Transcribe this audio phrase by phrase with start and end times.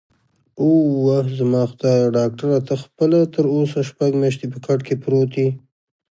[0.61, 5.47] اووه، زما خدایه، ډاکټره ته خپله تراوسه شپږ میاشتې په کټ کې پروت یې؟